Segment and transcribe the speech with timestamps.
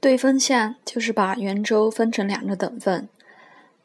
[0.00, 3.08] 对分项就是把圆周分成两个等份。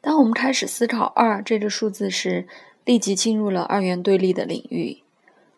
[0.00, 2.46] 当我们开始思考二这个数字时，
[2.84, 4.98] 立即进入了二元对立的领域。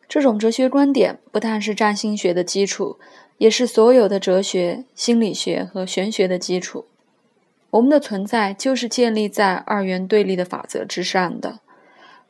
[0.08, 2.98] 这种哲学观点不但是占星学的基础，
[3.38, 6.87] 也是所有的哲学、心理学和玄学的基础。
[7.71, 11.59] 我们的存在就是建立在二元对立的法则之上的。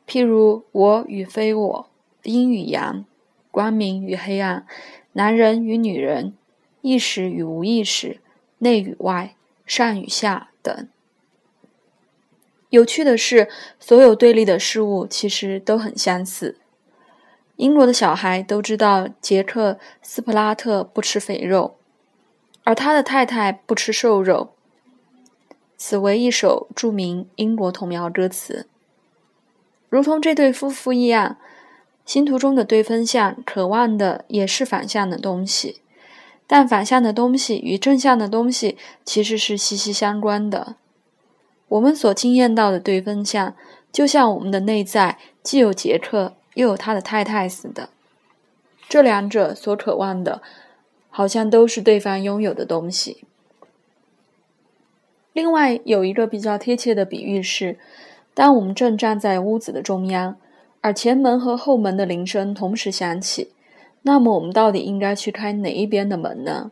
[0.08, 1.90] 譬如我与非我、
[2.22, 3.04] 阴与阳、
[3.50, 4.66] 光明与黑暗、
[5.12, 6.32] 男人与女人、
[6.86, 8.20] 意识与无意识、
[8.58, 9.34] 内与外、
[9.66, 10.88] 上与下等。
[12.70, 13.48] 有趣的是，
[13.80, 16.60] 所有对立的事物其实都很相似。
[17.56, 21.76] 英国的小孩都知道杰克·斯普拉特不吃肥肉，
[22.62, 24.52] 而他的太太不吃瘦肉。
[25.76, 28.68] 此为一首著名英国童谣歌词。
[29.88, 31.36] 如同这对夫妇一样，
[32.04, 35.80] 星图中的对分相渴望的也是反向的东西，
[36.46, 40.76] 但反向的东西与正向的东西其实是息息相关的。
[41.68, 43.54] 我们所经验到的对分相，
[43.90, 46.34] 就像我们的内在既有杰克。
[46.56, 47.90] 又有他的太太似的，
[48.88, 50.40] 这两者所渴望的，
[51.10, 53.26] 好像都是对方拥有的东西。
[55.34, 57.78] 另外，有一个比较贴切的比喻是：
[58.32, 60.38] 当我们正站在屋子的中央，
[60.80, 63.50] 而前门和后门的铃声同时响起，
[64.06, 66.70] 那么我们到底应该去开哪一边的门呢？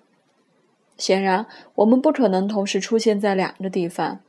[0.96, 4.20] 显然，我们不可能同时出现在两个地方。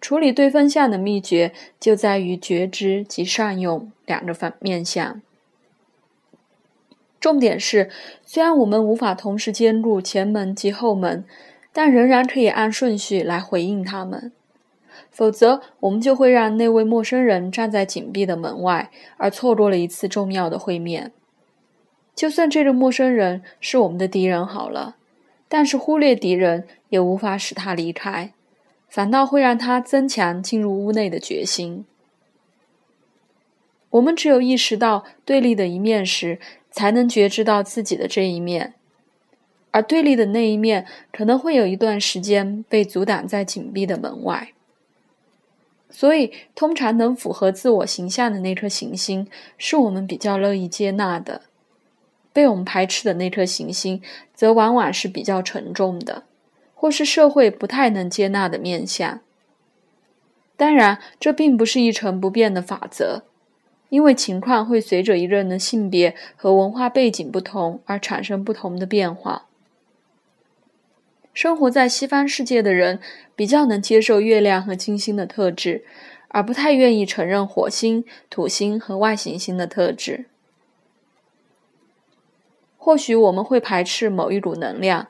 [0.00, 5.20] 处理对分项的秘诀就在于觉知及善用两个方面相。
[7.18, 7.90] 重点是，
[8.24, 11.24] 虽然我们无法同时兼顾前门及后门，
[11.72, 14.30] 但仍然可以按顺序来回应他们。
[15.10, 21.10] 否则，我们就会让那位陌生人站在紧闭的门外，而错过了一次重要的会面。
[22.14, 24.96] 就算这个陌生人是我们的敌人好了，
[25.48, 28.32] 但是忽略敌人也无法使他离开。
[28.88, 31.86] 反倒会让他增强进入屋内的决心。
[33.88, 36.38] 我们只有意识到对立的一面时，
[36.70, 38.74] 才能觉知到自己的这一面，
[39.70, 44.52] 而对立的那一面可能会有一段时间被阻挡在紧闭的门外。
[45.88, 49.26] 所以，通常能符合自我形象的那颗行星，
[49.56, 51.40] 是我们比较乐意接纳的；
[52.32, 54.02] 被我们排斥的那颗行星，
[54.34, 56.24] 则往往是比较沉重的。
[56.74, 59.20] 或是社会不太能接纳的面相。
[60.56, 63.22] 当然，这并不是一成不变的法则，
[63.88, 69.46] 因为情况会随着一个人的性别和文化背景不同而产生不同的变化。
[71.32, 72.98] 生活在西方世界的人
[73.36, 75.84] 比较能接受月亮和金星的特质，
[76.26, 80.24] 而不太愿意承认火星、土星和外行星的特质。
[82.84, 85.06] 或许我们会排斥某一股能量。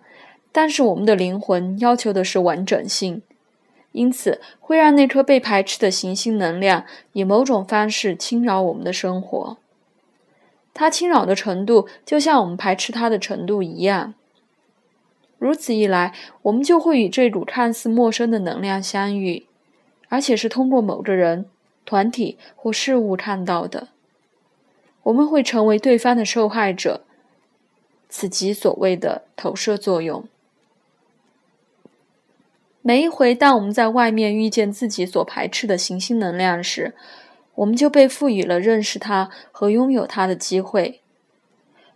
[0.53, 3.23] 但是我们的灵魂要求的是完整性，
[3.93, 6.85] 因此会让那颗被排斥的行星能量
[7.15, 9.57] 以某种方式侵扰我们的生活。
[10.75, 14.13] 它侵扰的程度就像我们排斥它的程度一样。
[15.39, 16.13] 如此一来，
[16.43, 19.47] 我们就会与这股看似陌生的能量相遇，
[20.11, 21.47] 而且是通过某个人、
[21.87, 23.89] 团体或事物看到的。
[25.05, 27.01] 我们会成为对方的受害者，
[28.15, 30.23] 此即所谓的投射作用。
[32.83, 36.95] 每一回，当我们在外面遇见自己所排斥的行星能量时，
[37.55, 41.01] 我们就被赋予了认识它和拥有它的机会。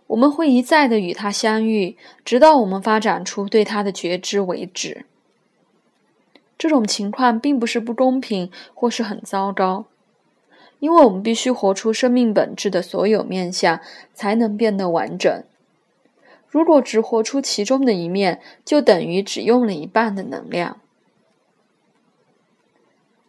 [0.07, 1.95] 我们会一再的与它相遇，
[2.25, 5.05] 直到我们发展出对它的觉知为止。
[6.57, 9.85] 这种情况并不是不公平或是很糟糕，
[10.79, 13.79] 因为我们必须活出生命本质的所有面相，
[14.15, 15.43] 才能变得完整。
[16.57, 20.79] 如果只活出其中的一面，就等于只用了一半的能量。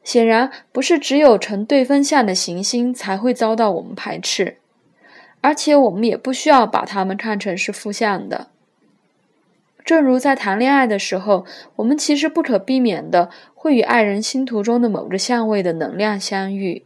[0.02, 4.56] 显然，不是只有成对分相的行星才会遭到我们排斥，
[5.42, 8.48] 而且我们也不需要把它们看成是负向的。
[9.84, 11.44] 正如在谈恋爱的时候，
[11.76, 16.84] 我们其实不可避免的会与爱人星图中的某个相位的能量相遇。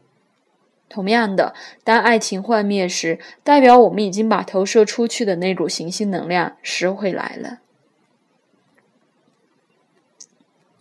[0.92, 7.60] 同样的，当爱情幻灭时，代表我们已经把投射出去的那股行星能量拾回来了。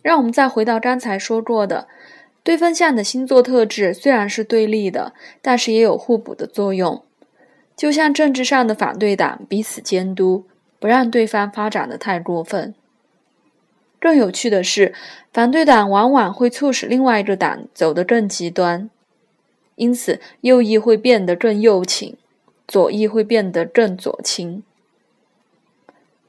[0.02, 1.88] 让我们再回到刚才说过的，
[2.42, 7.02] 对分相的星座特质虽然是对立的，但是也有互补的作用。
[7.74, 10.44] 就像政治上的反对党彼此监督，
[10.78, 12.74] 不让对方发展的太过分。
[14.00, 14.92] 更有趣的是，
[15.32, 18.90] 反对党往往会促使另外一个党走得更极端。
[19.82, 22.16] 因此，右翼会变得更右倾，
[22.68, 24.62] 左翼会变得更左倾。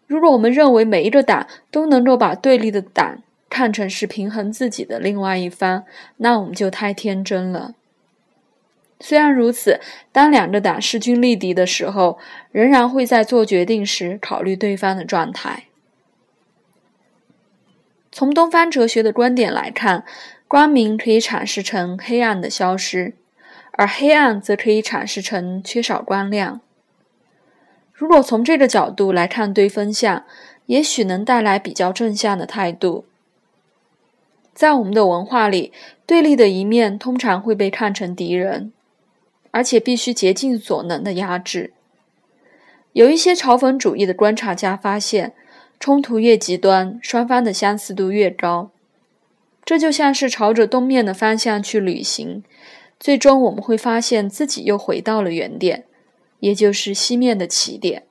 [0.07, 3.21] 如果我们认为每一个党都能够把对立的党
[3.51, 5.83] 看成是平衡自己的另外一方，
[6.17, 7.75] 那我们就太天真了。
[8.99, 9.79] 虽然如此，
[10.11, 12.17] 当两个党势均力敌的时候，
[12.51, 15.65] 仍然会在做决定时考虑对方的状态。
[18.11, 20.03] 从东方哲学的观点来看，
[20.47, 23.13] 光明可以阐释成黑暗的消失，
[23.73, 26.61] 而黑暗则可以阐释成缺少光亮。
[27.93, 30.23] 如果从这个角度来看对分项，
[30.65, 33.05] 也许能带来比较正向的态度。
[34.53, 35.71] 在我们的文化里，
[36.05, 38.71] 对立的一面通常会被看成敌人。
[39.55, 41.73] 而且必须竭尽所能的压制。
[42.93, 45.33] 有一些嘲讽主义的观察家发现，
[45.79, 48.71] 冲突越极端，双方的相似度越高。
[49.63, 52.43] 这就像是朝着东面的方向去旅行，
[53.03, 55.83] 最终我们会发现自己又回到了原点，
[56.39, 58.05] 也就是西面的起点。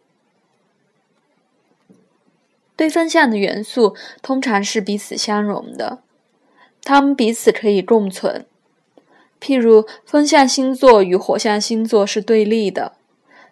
[2.77, 6.03] 对分相的元素通常是彼此相容的，
[6.85, 8.45] 它们彼此可以共存。
[9.41, 12.93] 譬如，风象星座与火象星座是对立的，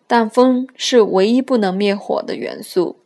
[0.06, 2.96] 但风是唯一不能灭火的元素。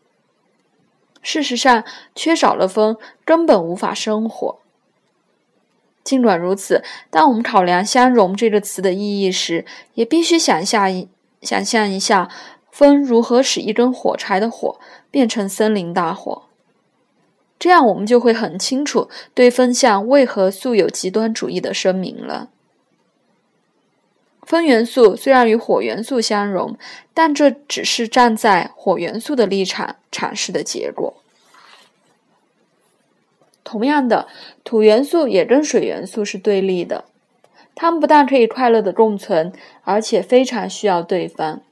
[1.23, 1.85] 事实上，
[2.17, 4.59] 缺少了风，根本无法生火。
[6.05, 9.65] 尽管如此，当我们考量“相融”这个词的意义时，
[9.95, 11.09] 也必须想象一
[11.41, 12.31] 想象一下，
[12.71, 14.79] 风如何使一根火柴的火
[15.11, 16.43] 变成森林大火。
[17.59, 22.51] 这样，我们就会很清楚对风象为何素有极端主义的声明了。
[24.43, 26.77] 风元素虽然与火元素相融，
[27.15, 31.15] 但这只是站在火元素的立场阐释的结果。
[33.65, 34.29] 同样的，
[34.63, 37.07] 土元素也跟水元素是对立的，
[37.75, 39.53] 它们不但可以快乐的共存，
[39.83, 41.63] 而且非常需要对方。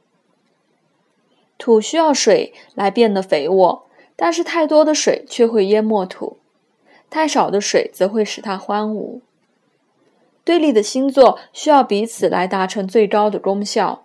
[1.58, 3.86] 土需要水来变得肥沃，
[4.16, 6.38] 但是太多的水却会淹没土，
[7.08, 9.20] 太少的水则会使它荒芜。
[10.44, 14.02] 对立的星座需要彼此来达成最高的功效，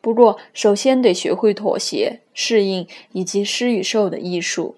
[0.00, 4.74] 不过首先得学会妥协、适应以及施与受的艺术，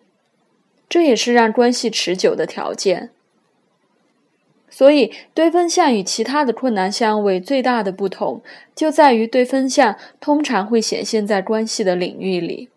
[0.91, 3.09] 这也是让关系持久的条件。
[4.69, 8.43] 所以，对分项与其他的困难相位最大的不同，
[8.75, 12.69] 就在于对分项通常会显现在关系的领域里。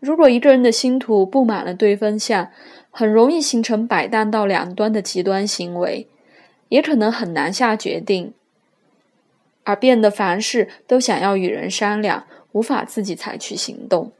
[0.00, 2.50] 如果一个人的星图布满了对分项，
[2.90, 6.06] 很容易形成摆荡到两端的极端行为。
[6.68, 8.32] 也可能很难下决定，
[9.64, 14.10] 而变得凡事都想要与人商量，无法自己采取行动。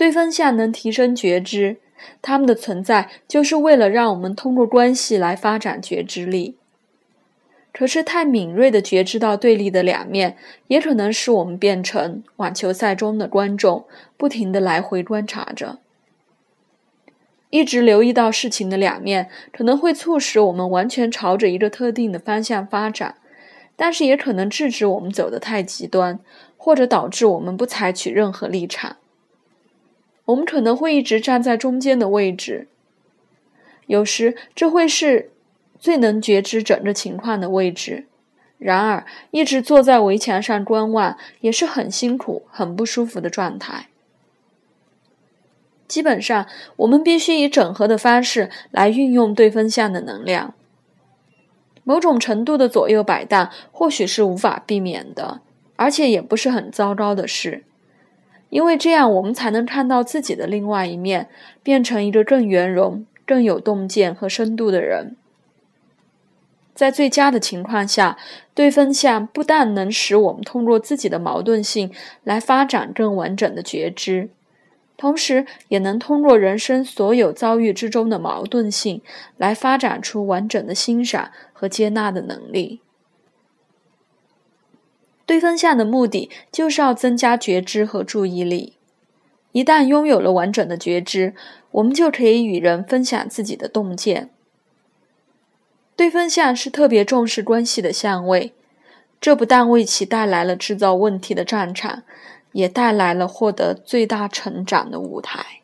[0.00, 1.76] 对分相能提升觉知，
[2.22, 6.56] 他们的存在就是为了让我们通过关系来发展觉知力。
[7.74, 10.38] 可是，太敏锐的觉知到对立的两面，
[10.68, 13.84] 也可能使我们变成网球赛中的观众，
[14.16, 15.80] 不停的来回观察着。
[17.50, 23.16] 一直留意到事情的两面，可能会促使我们完全朝着一个特定的方向发展，
[23.76, 26.18] 但是也可能制止我们走得太极端，
[26.56, 28.96] 或者导致我们不采取任何立场。
[30.30, 32.68] 我们可能会一直站在中间的位置，
[33.86, 35.30] 有时这会是
[35.78, 38.06] 最能觉知整个情况的位置。
[38.58, 43.88] 然而，一直坐在围墙上观望，也是很辛苦、很不舒服的状态。
[45.88, 46.46] 基本上，
[46.76, 50.54] 我们必须以整合的方式来运用对分项的能量。
[51.82, 55.40] 某种程度的左右摆荡或许是无法避免的，
[55.76, 57.64] 而且也不是很糟糕的事，
[58.50, 61.28] 因为这样我们才能看到自己的另外一面，
[61.62, 65.16] 变成一个更圆融、更有洞见和深度的人。
[66.74, 68.16] 在最佳的情况下，
[68.54, 71.92] 对分相不但能使我们通过自己的矛盾性
[72.24, 74.30] 来发展更完整的觉知。
[74.96, 79.00] 同时，也能通过人生所有遭遇之中的矛盾性，
[79.36, 82.80] 来发展出完整的欣赏和接纳的能力。
[85.30, 88.72] 对分相的目的就是要增加觉知和注意力。
[89.52, 91.34] 一旦拥有了完整的觉知，
[91.70, 94.28] 我们就可以与人分享自己的洞见。
[95.94, 98.52] 对分相是特别重视关系的相位，
[99.20, 102.02] 这不但为其带来了制造问题的战场。
[102.50, 105.59] 也带来了获得最大成长的舞台。